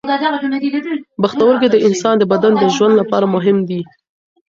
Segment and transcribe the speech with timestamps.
[1.21, 3.81] پښتورګي د انسان د بدن د ژوند لپاره مهم دي.